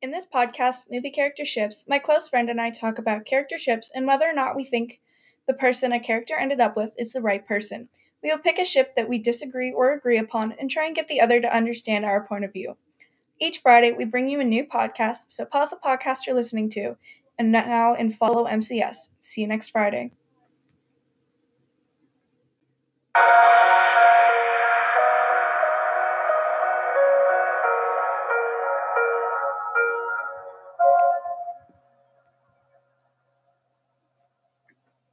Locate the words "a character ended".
5.92-6.60